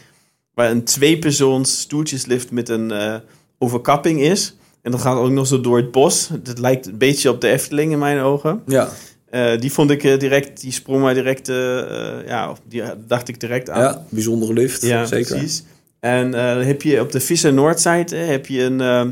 [0.53, 3.15] Waar een tweepersoons stoeltjeslift met een eh,
[3.59, 4.55] overkapping is.
[4.81, 6.29] En dat gaat ook nog zo door het bos.
[6.43, 8.61] Dat lijkt een beetje op de Efteling in mijn ogen.
[8.65, 8.89] Ja,
[9.33, 13.27] Eh, die vond ik eh, direct, die sprong mij direct, eh, ja, of die dacht
[13.27, 13.81] ik direct aan.
[13.81, 14.81] ja bijzondere lift.
[14.81, 15.35] Ja, zeker.
[15.35, 15.63] precies.
[15.99, 19.11] En dan heb je op de Visser Noordzijde heb je een, ehm,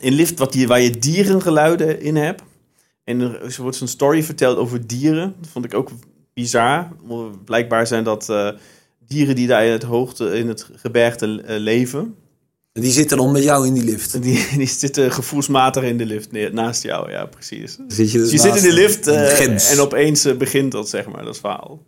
[0.00, 2.42] een lift wat die, waar je dierengeluiden in hebt.
[3.04, 5.34] En er wordt zo'n story verteld over dieren.
[5.40, 5.90] Dat vond ik ook
[6.34, 6.88] bizar.
[7.44, 8.32] Blijkbaar zijn dat
[9.06, 12.14] dieren die daar in het hoogte, in het gebergte leven.
[12.80, 14.22] Die zitten dan met jou in die lift.
[14.22, 17.78] Die, die zitten gevoelsmatig in de lift naast jou, ja, precies.
[17.88, 21.08] Zit je, dus je zit in de lift eh, en opeens eh, begint dat, zeg
[21.08, 21.82] maar, dat verhaal.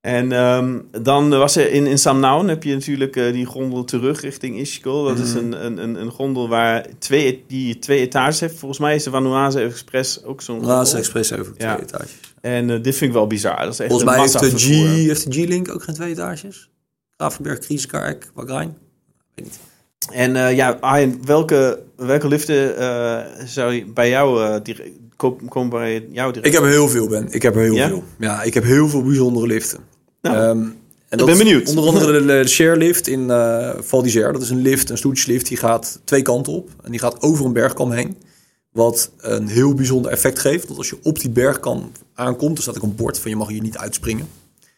[0.00, 4.20] En ehm, dan was er in, in Samnaun heb je natuurlijk eh, die gondel terug
[4.20, 5.02] richting Ischgl.
[5.04, 5.52] Dat is Mhm.
[5.52, 8.58] een, een, een, gondel waar twee, die twee etages heeft.
[8.58, 10.96] Volgens mij is de Vanuase Express ook zo'n gondel.
[10.96, 11.74] Express over Ja.
[11.74, 12.10] twee etages.
[12.40, 13.64] En dit vind ik wel bizar.
[13.64, 14.66] Dat is echt Volgens mij heeft de, G,
[15.06, 16.70] heeft de G-Link ook geen twee etages.
[17.16, 18.76] Gravenberg, Kriesekerk, Wagrijn.
[19.34, 19.58] Weet niet.
[20.12, 25.38] En eh, ja, Arjen, welke, welke liften eh, zou je bij jou uh, direct, ko-
[25.48, 26.46] komen bij jou direct?
[26.46, 27.26] Ik heb er heel veel, Ben.
[27.32, 27.88] Ik heb er heel Ja?
[27.88, 28.04] veel.
[28.18, 29.78] Ja, ik heb heel veel bijzondere liften.
[30.22, 30.68] Nou, Ehm,
[31.08, 31.68] en dat ben benieuwd.
[31.68, 33.28] Onder andere de, de sharelift in
[33.80, 34.32] Val d'Isère.
[34.32, 35.46] Dat is een lift, een stoeltjeslift.
[35.48, 36.70] Die gaat twee kanten op.
[36.82, 38.16] En die gaat over een bergkam heen.
[38.72, 40.66] Wat een heel bijzonder effect geeft.
[40.66, 43.48] Want als je op die bergkam aankomt, er staat ook een bord van je mag
[43.48, 44.28] hier niet uitspringen.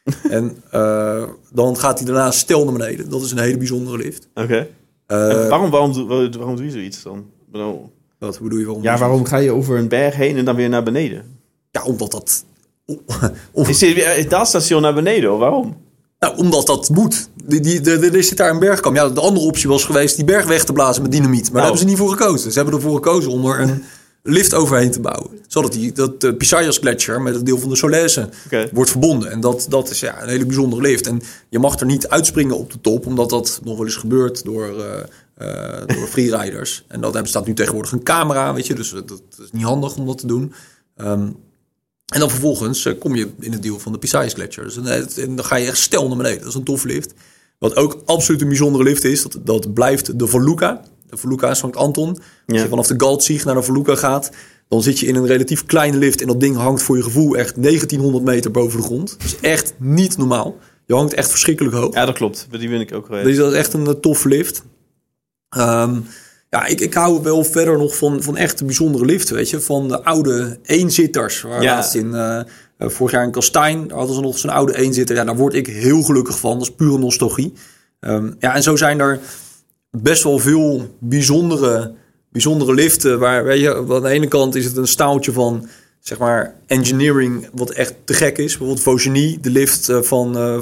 [0.31, 3.11] en eh, dan gaat hij daarna stel naar beneden.
[3.11, 4.29] Dat is een hele bijzondere lift.
[4.35, 4.69] Oké.
[5.07, 7.25] Eh, waarom, waarom, doe- waarom, waarom doe je zoiets dan?
[7.51, 8.65] Bedoel, wat hoe bedoel je?
[8.67, 8.83] Waarom?
[8.83, 11.25] ja, waarom ga je over een berg heen en dan weer naar beneden?
[11.71, 12.45] Ja, omdat dat...
[13.53, 15.31] om- Is dit weer het daalstation naar beneden?
[15.31, 15.39] Hoor.
[15.39, 15.77] Waarom?
[16.19, 17.29] Nou, omdat dat moet.
[17.45, 18.95] Die, die, de, er zit daar een bergkam.
[18.95, 21.43] Ja, de andere optie was geweest die berg weg te blazen met dynamiet.
[21.43, 21.63] Maar daar Oh.
[21.63, 22.51] hebben ze niet voor gekozen.
[22.53, 23.83] Ze hebben ervoor gekozen om er een
[24.23, 25.31] lift overheen te bouwen.
[25.47, 28.69] Zodat die, dat de Pisayas Gletsjer met het deel van de Oké.
[28.73, 29.31] wordt verbonden.
[29.31, 31.07] En dat, dat is ja, een hele bijzondere lift.
[31.07, 34.45] En je mag er niet uitspringen op de top, omdat dat nog wel eens gebeurt
[34.45, 35.03] door, eh
[35.43, 36.85] eh, door freeriders.
[36.89, 38.75] En dat staat nu tegenwoordig een camera, weet je.
[38.75, 40.53] Dus dat, dat is niet handig om dat te doen.
[40.97, 41.29] Ehm,
[42.07, 44.65] en dan vervolgens eh, kom je in het deel van de Pisayas Gletsjer.
[44.65, 46.39] Dus eh, en dan ga je echt stel naar beneden.
[46.39, 47.13] Dat is een toffe lift.
[47.59, 50.85] Wat ook absoluut een bijzondere lift is, dat, dat blijft de Voluca.
[51.13, 52.09] De Voluca is van Anton.
[52.47, 54.31] Als je vanaf de Galtzig naar de Voluca gaat,
[54.69, 56.21] dan zit je in een relatief kleine lift.
[56.21, 59.11] En dat ding hangt voor je gevoel echt 1900 meter boven de grond.
[59.19, 60.57] Dat is echt niet normaal.
[60.87, 61.95] Je hangt echt verschrikkelijk hoog.
[61.95, 62.47] Ja, dat klopt.
[62.51, 63.25] Die ben ik ook geweest.
[63.25, 64.63] Dus dat is echt een eh, tof lift.
[65.49, 65.97] Ehm,
[66.51, 69.61] ja, ik, ik hou wel verder nog van, van echt bijzondere liften, weet je.
[69.61, 71.43] Van de oude eenzitters.
[71.43, 71.75] Waar Ja.
[71.75, 72.45] laatst in, eh, eh,
[72.79, 75.17] vorig jaar in Kastijn hadden ze nog zo'n oude eenzitter.
[75.17, 76.59] Ja, daar word ik heel gelukkig van.
[76.59, 77.53] Dat is pure nostalgie.
[78.01, 79.19] Ehm, ja, en zo zijn er
[80.01, 81.95] best wel veel bijzondere,
[82.29, 83.19] bijzondere liften.
[83.19, 85.69] Waar, weet je, aan de ene kant is het een staaltje van,
[86.01, 88.51] zeg maar, engineering wat echt te gek is.
[88.51, 90.59] Bijvoorbeeld Vosgenie, de lift eh, van eh,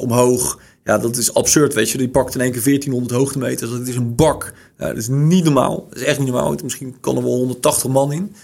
[0.00, 0.58] omhoog.
[0.84, 1.98] Ja, dat is absurd, weet je.
[1.98, 3.70] Die pakt in één keer 1400 hoogtemeters.
[3.70, 4.52] Dat is een bak.
[4.78, 5.86] Ja, dat is niet normaal.
[5.88, 6.54] Dat is echt niet normaal.
[6.62, 8.34] Misschien kan er wel 180 man in.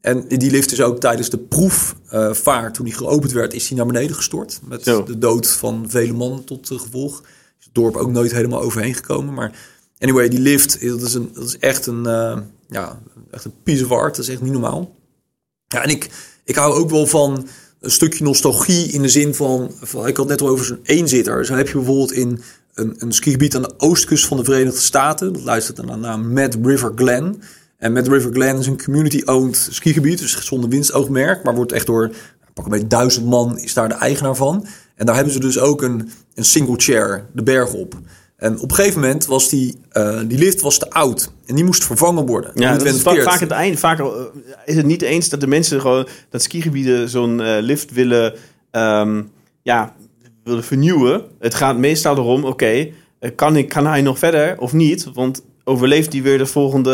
[0.00, 3.86] En die lift is ook tijdens de proefvaart, toen die geopend werd, is die naar
[3.86, 4.60] beneden gestort.
[4.68, 5.02] Met Zo.
[5.02, 7.22] de dood van vele mannen tot gevolg.
[7.58, 9.34] Is het dorp ook nooit helemaal overheen gekomen.
[9.34, 9.58] Maar
[9.98, 12.38] anyway, die lift, dat is, een, dat is echt, een, eh,
[12.68, 14.16] ja, echt een piece of art.
[14.16, 14.94] Dat is echt niet normaal.
[15.66, 16.10] Ja, en ik,
[16.44, 17.48] ik hou ook wel van
[17.80, 21.44] een stukje nostalgie in de zin van, van ik had net al over zo'n eenzitter.
[21.44, 22.40] Zo heb je bijvoorbeeld in
[22.74, 25.32] een, een skigebied aan de oostkust van de Verenigde Staten.
[25.32, 27.42] Dat luistert dan naar Mad River Glen.
[27.76, 32.10] En Mad River Glen is een community-owned skigebied, dus zonder winstoogmerk, maar wordt echt door
[32.56, 34.66] pak een beetje duizend man is daar de eigenaar van.
[34.96, 37.94] En daar hebben ze dus ook een, een single chair de berg op.
[38.36, 41.64] En op een gegeven moment was die, eh, die lift was te oud en die
[41.64, 42.50] moest vervangen worden.
[42.54, 43.28] Ja, dat is wend va- verkeerd.
[43.30, 43.78] vaak het einde.
[43.78, 44.06] Vaak eh,
[44.64, 48.34] is het niet eens dat de mensen gewoon dat skigebieden zo'n eh, lift willen,
[48.70, 49.22] ehm,
[49.62, 49.94] ja,
[50.44, 51.22] willen vernieuwen.
[51.38, 52.88] Het gaat meestal erom, oké,
[53.34, 55.08] kan, ik, kan hij nog verder of niet?
[55.14, 56.90] Want overleeft hij weer de volgende...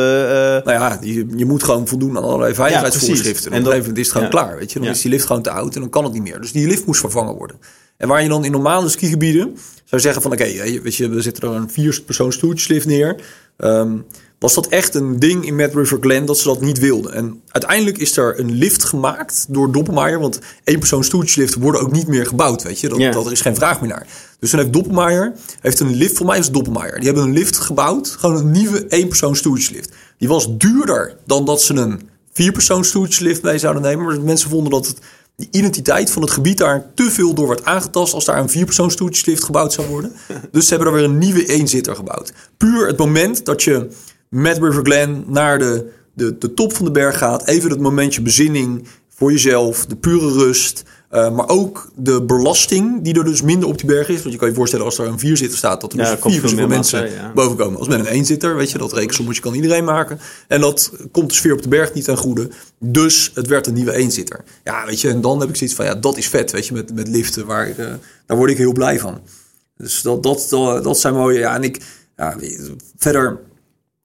[0.65, 3.53] Nou ja, je, je moet gewoon voldoen aan allerlei veiligheidsvoorschriften.
[3.53, 4.47] en op een dat- gegeven moment is het gewoon ja.
[4.47, 4.57] klaar.
[4.59, 4.79] Weet je?
[4.79, 4.95] Dan Ja.
[4.95, 6.41] is die lift gewoon te oud en dan kan het niet meer.
[6.41, 7.57] Dus die lift moest vervangen worden.
[8.03, 10.33] En waar je dan in normale skigebieden zou zeggen van...
[10.33, 10.45] oké,
[10.83, 13.17] weet je, we zetten er een vierpersoons stoeltjeslift neer.
[13.57, 13.97] Ehm,
[14.39, 17.13] was dat echt een ding in Mad River Glen dat ze dat niet wilden.
[17.13, 20.21] En uiteindelijk is er een lift gemaakt door Doppelmayr.
[20.21, 22.89] Want één persoon stoeltjesliften worden ook niet meer gebouwd, weet je.
[22.89, 24.07] Dat, dat er is geen vraag meer naar.
[24.39, 26.95] Dus toen heeft Doppelmayr heeft een lift, voor mij is het Doppelmayr.
[26.95, 29.93] Die hebben een lift gebouwd, gewoon een nieuwe één persoon stoeltjeslift.
[30.19, 34.05] Die was duurder dan dat ze een vier persoon stoeltjeslift mee zouden nemen.
[34.05, 34.99] Maar mensen vonden dat het,
[35.37, 38.65] die identiteit van het gebied daar te veel door werd aangetast als daar een vier
[38.65, 40.13] persoon stoeltjeslift gebouwd zou worden.
[40.53, 42.33] Dus ze hebben er weer een nieuwe eenzitter gebouwd.
[42.57, 43.89] Puur het moment dat je
[44.29, 47.47] met River Glen naar de, de, de top van de berg gaat.
[47.47, 49.87] Even het momentje bezinning voor jezelf.
[49.87, 50.83] De pure rust.
[51.13, 54.21] Eh, maar ook de belasting die er dus minder op die berg is.
[54.21, 55.81] Want je kan je voorstellen als er een vierzitter staat...
[55.81, 57.33] dat er Ja, dus er vier veel zoveel mensen ja.
[57.35, 57.79] boven komen.
[57.79, 60.21] Als met een eenzitter, weet je, dat rekensommetje kan iedereen maken.
[60.49, 62.49] En dat komt de sfeer op de berg niet ten goede.
[62.79, 64.45] Dus het werd een nieuwe eenzitter.
[64.65, 65.85] Ja, weet je, en dan heb ik zoiets van...
[65.85, 67.47] ja, dat is vet, weet je, met, met liften.
[67.47, 67.87] Waar, eh,
[68.27, 69.21] daar word ik heel blij van.
[69.77, 71.39] Dus dat, dat, dat, dat zijn mooie...
[71.39, 71.83] Ja, en ik...
[72.17, 72.37] Ja,
[72.97, 73.39] verder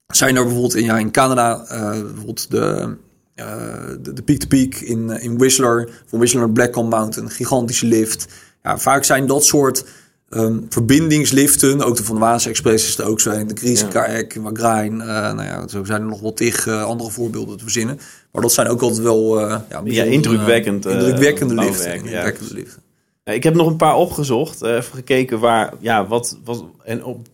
[0.07, 2.95] zijn er bijvoorbeeld in, ja, in Canada eh, bijvoorbeeld de,
[3.45, 7.35] de, de Peak to Peak in, eh, in Whistler, van Whistler naar Blackcomb Mountain, een
[7.35, 8.27] gigantische lift.
[8.63, 9.85] Ja, vaak zijn dat soort
[10.29, 14.41] ehm, verbindingsliften, ook de Van de Express is er ook zo een, de Grise Ja.
[14.41, 17.99] Wagrain, eh nou ja, zo zijn er nog wel tig eh, andere voorbeelden te verzinnen.
[18.31, 21.73] Maar dat zijn ook altijd wel eh, ja, indrukwekkend, indrukwekkende liften.
[21.75, 22.63] bouwwerk, ja, indrukwekkende precies.
[22.65, 22.81] liften.
[23.23, 24.61] Ja, Ik heb nog een paar opgezocht.
[24.63, 27.27] even gekeken waar, ja, wat, wat en op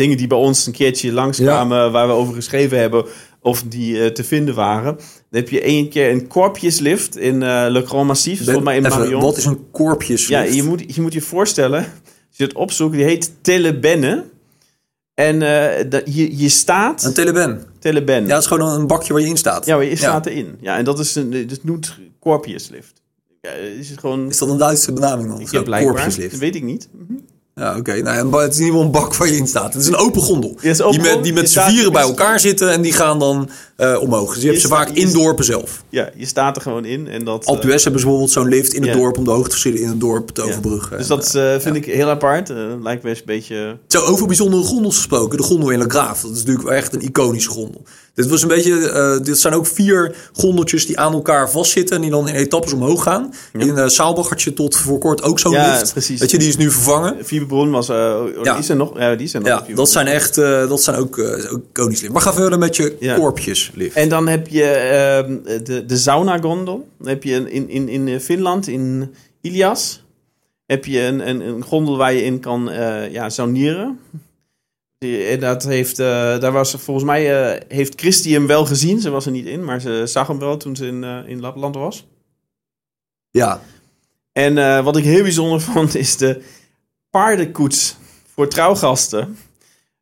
[0.00, 3.04] dingen die bij ons een keertje langskwamen, waar we over geschreven hebben,
[3.42, 4.94] of die eh, te vinden waren.
[4.96, 8.84] Dan heb je één keer een korpjeslift in eh Le Grand Massif, volgens mij in
[8.86, 9.20] Even, Marion.
[9.22, 10.26] wat is een korpjes?
[10.26, 14.24] Ja, je moet, je moet je voorstellen, als je het opzoekt, die heet Telebenne.
[15.14, 17.04] En eh, dat- je, je staat...
[17.04, 17.64] Een teleben.
[17.78, 18.26] Telebenne.
[18.26, 19.66] Ja, dat is gewoon een bakje waar je in staat.
[19.66, 20.56] Ja, maar je staat erin.
[20.60, 23.02] Ja, en dat is een, dat noemt korpjeslift.
[23.40, 24.28] Ja, is het gewoon...
[24.28, 25.64] Is dat een Duitse benaming dan?
[25.64, 25.82] Blijkbaar.
[25.94, 26.30] korpjeslift.
[26.30, 26.88] Dat weet ik niet.
[26.92, 27.18] Mhm.
[27.60, 28.02] Ja, oké.
[28.02, 29.72] Nou, ja, het is in ieder geval een bak waar je in staat.
[29.72, 30.50] Het is een open gondel.
[30.50, 34.00] Open die met, die met z'n vieren bij elkaar zitten en die gaan dan eh,
[34.00, 34.34] omhoog.
[34.34, 35.82] Dus je hebt ze vaak in dorpen zelf.
[35.88, 37.08] Ja, je staat er gewoon in.
[37.08, 39.80] En dat, Alpe eh, hebben ze bijvoorbeeld zo'n lift in het dorp om de hoogteverschillen
[39.80, 40.98] in het dorp te overbruggen.
[40.98, 42.52] Dus dat eh, vind ik heel apart.
[42.82, 43.76] Lijkt best een beetje...
[43.86, 45.36] Zo, over bijzondere gondels gesproken.
[45.36, 46.20] De gondel in La Graaf.
[46.20, 47.82] Dat is natuurlijk wel echt een iconische gondel.
[48.14, 51.96] Dit was een beetje, eh, dit zijn ook vier gondeltjes die aan elkaar vastzitten.
[51.96, 53.34] En die dan in etappes omhoog gaan.
[53.52, 55.92] In uh, Saalbach had je tot voor kort ook zo'n Ja, lift.
[55.92, 56.20] precies.
[56.20, 57.24] Weet je, die is nu vervangen.
[57.24, 57.88] Fieberbron was...
[57.88, 58.54] eh oh, Ja.
[58.54, 58.98] Die zijn nog...
[58.98, 59.66] Ja, die zijn nog.
[59.68, 62.12] Ja, dat zijn echt, eh, dat zijn ook, eh ook iconisch lift.
[62.12, 63.14] Maar ga verder met je Ja.
[63.14, 63.96] korpjes lift.
[63.96, 66.88] En dan heb je ehm, de, de sauna-gondel.
[66.98, 70.04] Dan heb je in, in, in eh, Finland, in Ilias,
[70.66, 73.98] heb je een, een, een gondel waar je in kan eh, ja, saunieren.
[75.08, 76.06] En dat heeft, eh,
[76.38, 79.00] daar was volgens mij, eh, heeft Christy hem wel gezien.
[79.00, 81.40] Ze was er niet in, maar ze zag hem wel toen ze in, eh, in
[81.40, 82.06] Lapland was.
[83.30, 83.60] Ja,
[84.32, 86.42] En wat ik heel bijzonder vond, is de
[87.10, 87.96] paardenkoets
[88.34, 89.36] voor trouwgasten.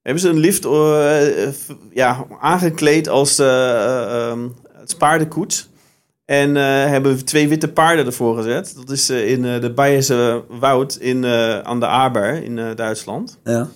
[0.03, 0.63] Hebben ze een lift
[1.93, 5.69] ja, aangekleed als eh, eh, ehm, het paardenkoets.
[6.25, 6.55] En
[6.91, 8.75] hebben we twee witte paarden ervoor gezet.
[8.77, 11.27] Dat is in de Bayerse Woud in,
[11.65, 13.39] aan de Aber in Duitsland.
[13.45, 13.69] ja.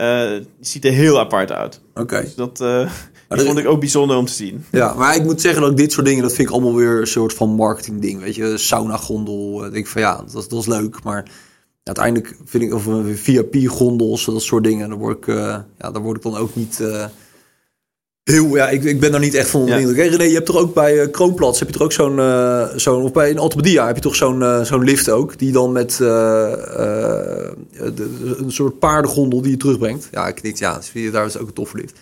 [0.00, 1.80] Eh, ziet er heel apart uit.
[1.94, 2.20] oké.
[2.20, 2.80] Dus dat, eh,
[3.28, 4.64] er- vond ik ook bijzonder om te zien.
[4.70, 7.00] Ja, maar ik moet zeggen dat ik dit soort dingen, dat vind ik allemaal weer
[7.00, 8.20] een soort van marketing ding.
[8.20, 9.54] Weet je, sauna gondel.
[9.56, 11.02] eh, denk ik van ja, dat, dat is leuk.
[11.02, 11.30] Maar
[11.82, 14.88] uiteindelijk vind ik, of VIP gondels, dat soort dingen.
[14.88, 16.82] Daar word ik, ja, daar word ik dan ook niet
[18.30, 20.10] heel, ja, ik, ik ben daar niet echt van onder de indruk.
[20.10, 23.02] René, je hebt toch ook bij eh, Kroonplatz, heb je toch ook zo'n, eh, zo'n
[23.02, 25.96] of bij een Altabadia heb je toch zo'n, eh, zo'n lift ook, die dan met
[27.94, 30.08] de- een soort paardengondel die je terugbrengt.
[30.12, 30.80] Ja, ik denk, ja,
[31.12, 31.92] daar is ook een toffe lift.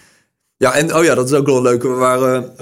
[0.57, 1.89] Ja, en oh ja, dat is ook wel een leuke.
[1.89, 2.53] We waren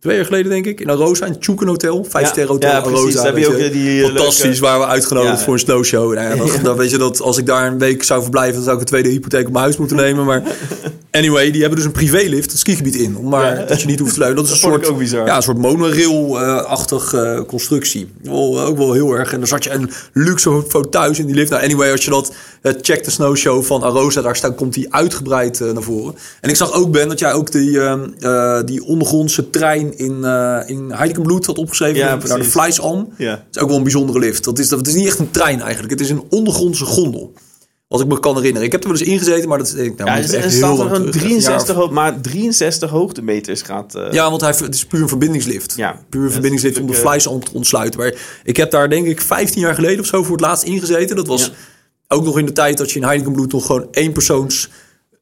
[0.00, 2.04] twee jaar geleden, denk ik, in Arosa, het Tjoeken Hotel.
[2.08, 2.98] Vijf Ja, ster hotel ja, precies.
[2.98, 3.16] Arosa.
[3.22, 5.44] Daar heb je ook, die, Fantastisch, leuke- waar we uitgenodigd Ja.
[5.44, 6.14] voor een snowshow.
[6.14, 8.62] Nou ja, dan, dan weet je dat als ik daar een week zou verblijven, dan
[8.62, 10.24] zou ik een tweede hypotheek op mijn huis moeten nemen.
[10.24, 10.42] Maar
[11.16, 13.16] anyway, die hebben dus een privélift, het skigebied in.
[13.16, 13.64] Om maar Ja.
[13.64, 14.44] dat je niet hoeft te luiden.
[14.44, 15.26] Dat is Dat een soort, ook bizar.
[15.26, 18.08] Ja, een soort monorail-achtig eh, constructie.
[18.22, 19.32] Wel, ook wel heel erg.
[19.32, 21.50] En dan zat je een luxe thuis in die lift.
[21.50, 24.94] Nou, anyway, als je dat eh, checkt, de snowshow van Arosa, daar staat, komt die
[24.94, 26.14] uitgebreid eh, naar voren.
[26.40, 30.24] En ik zag ook, Ben, dat jij ook die, eh, eh, die ondergrondse trein in,
[30.24, 31.96] eh in Heiligenbloed had opgeschreven.
[31.98, 32.44] Ja, naar de.
[32.44, 33.08] Fleisalm.
[33.16, 33.30] Ja.
[33.30, 34.44] Dat is ook wel een bijzondere lift.
[34.44, 35.90] Dat is, dat is niet echt een trein eigenlijk.
[35.90, 37.32] Het is een ondergrondse gondel.
[37.88, 38.66] Wat ik me kan herinneren.
[38.66, 40.86] Ik heb er wel eens ingezeten, maar dat is nou, Ja, er echt staat heel
[40.86, 41.14] er een terug.
[41.14, 43.94] Echt een jaar 63, of- ho- maar 63 hoogtemeters gaat...
[43.94, 45.74] eh, Ja, want hij, het is puur een verbindingslift.
[45.76, 46.00] Ja.
[46.08, 48.00] Puur een verbindingslift om de natuurlijk, Fleisalm te ontsluiten.
[48.00, 51.16] Maar ik heb daar denk ik 15 jaar geleden of zo voor het laatst ingezeten.
[51.16, 51.52] Dat was Ja.
[52.16, 54.68] ook nog in de tijd dat je in Heiligenbloed nog gewoon één persoons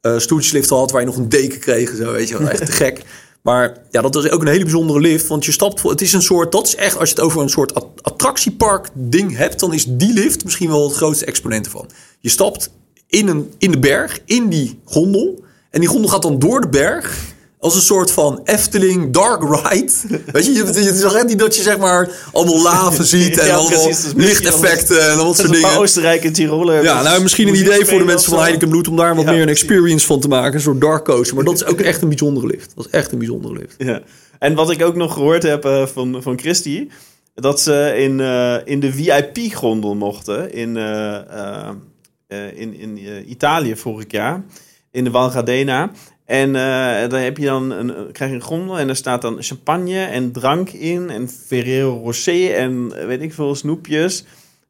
[0.00, 0.90] eh stoeltjeslift had...
[0.90, 2.48] waar je nog een deken kreeg zo, weet je wel.
[2.48, 3.03] Echt te gek.
[3.44, 5.26] Maar ja, dat is ook een hele bijzondere lift.
[5.26, 7.42] Want je stapt, voor- het is een soort, dat is echt, als je het over
[7.42, 11.64] een soort at- attractiepark ding hebt, dan is die lift misschien wel het grootste exponent
[11.64, 11.88] ervan.
[12.20, 12.70] Je stapt
[13.07, 15.44] in, een, in de berg, in die gondel.
[15.70, 17.34] En die gondel gaat dan door de berg.
[17.64, 19.92] Als een soort van Efteling Dark Ride.
[20.33, 23.38] Weet je, je- het is toch echt niet dat je zeg maar allemaal laven ziet
[23.38, 25.77] en Ja, allemaal precies, lichteffecten en dat Dat soort dingen.
[25.77, 26.66] Oostenrijk en Tirol.
[26.66, 28.40] hebben Ja, nou misschien een idee voor de mensen van.
[28.40, 30.55] Heineken Bloed om daar wat Ja, meer een experience van te maken.
[30.55, 31.35] Een soort dark coaster.
[31.35, 32.72] Maar dat is ook echt een bijzondere lift.
[32.77, 33.74] Dat is echt een bijzondere lift.
[33.79, 34.00] Ja.
[34.38, 36.88] En wat ik ook nog gehoord heb eh, van, van Christy,
[37.35, 41.20] dat ze in, eh, in de VIP-gondel mochten in, eh,
[42.55, 42.98] in, in
[43.31, 44.44] Italië vorig jaar,
[44.90, 45.90] in de Val Gardena.
[46.24, 46.62] En eh
[47.08, 50.32] daar heb je dan een, krijg je een gondel en er staat dan champagne en
[50.32, 54.24] drank in en Ferrero Rocher en eh, weet ik veel snoepjes.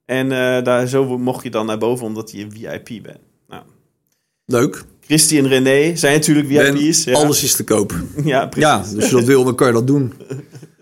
[0.04, 3.18] En eh, daar zo mocht je dan naar boven omdat je een VIP bent.
[3.48, 3.62] Nou,
[4.46, 4.84] Leuk.
[5.00, 7.04] Christy en René zijn natuurlijk VIP's.
[7.04, 7.12] ja.
[7.12, 7.94] alles is te koop.
[8.24, 8.70] Ja, precies.
[8.70, 10.12] Ja, dus als je dat wil, dan kan je dat doen.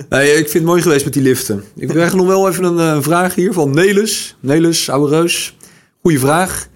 [0.09, 1.65] Nee, ik vind het mooi geweest met die liften.
[1.77, 4.37] Ik krijg nog wel even een vraag hier van Nelis.
[4.41, 5.57] Nelis, oude reus.
[6.01, 6.69] Goeie vraag.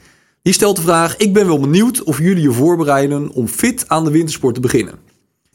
[0.46, 4.04] Die stelt de vraag: Ik ben wel benieuwd of jullie je voorbereiden om fit aan
[4.04, 4.94] de wintersport te beginnen.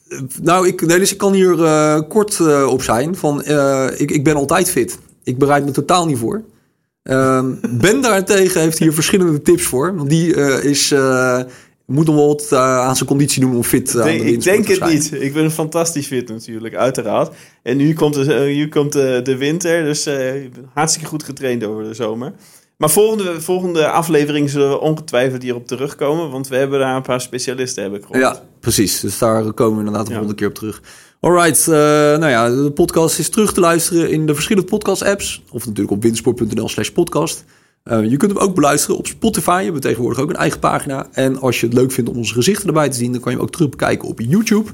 [0.08, 3.16] Eh, Nou, ik, Nelis, ik kan hier eh, kort eh, op zijn.
[3.16, 3.46] Van,
[3.98, 5.00] ik, ik ben altijd fit.
[5.24, 6.44] Ik bereid me totaal niet voor.
[7.04, 7.54] Ehm,
[7.88, 9.96] ben daarentegen heeft hier verschillende tips voor.
[9.96, 10.94] Want die is,
[11.86, 14.68] moet nog wel wat aan zijn conditie doen om fit aan de Nee, ik wintersport
[14.68, 15.22] denk te het niet.
[15.22, 17.36] Ik ben fantastisch fit natuurlijk, uiteraard.
[17.64, 20.10] En nu komt de, nu komt de, de winter, dus
[20.74, 22.34] hartstikke goed getraind over de zomer.
[22.82, 27.22] Maar volgende, volgende aflevering zullen we ongetwijfeld hierop terugkomen, want we hebben daar een paar
[27.22, 28.20] specialisten, heb ik gehoord.
[28.22, 29.00] Ja, precies.
[29.00, 30.18] Dus daar komen we inderdaad de Ja.
[30.18, 30.82] volgende keer op terug.
[31.20, 31.74] Alright, eh
[32.20, 35.44] nou ja, de podcast is terug te luisteren in de verschillende podcast-apps.
[35.52, 37.44] Of natuurlijk op wintersport.nl slash podcast.
[37.84, 39.58] Eh, je kunt hem ook beluisteren op Spotify.
[39.58, 41.08] We hebben tegenwoordig ook een eigen pagina.
[41.12, 43.12] En als je het leuk vindt om onze gezichten erbij te zien...
[43.12, 44.70] dan kan je hem ook terug bekijken op YouTube.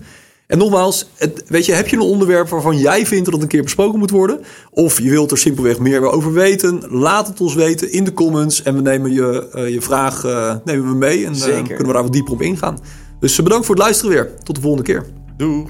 [0.48, 3.50] En nogmaals, het, weet je, heb je een onderwerp waarvan jij vindt dat het een
[3.50, 4.40] keer besproken moet worden?
[4.72, 6.84] Of je wilt er simpelweg meer over weten?
[6.90, 8.64] Laat het ons weten in de comments.
[8.64, 11.26] En we nemen je, uh, je vraag uh, nemen we mee.
[11.26, 12.80] En uh, kunnen we daar wat dieper op ingaan.
[13.20, 14.34] Dus bedankt voor het luisteren weer.
[14.44, 15.06] Tot de volgende keer.
[15.38, 15.66] Doei.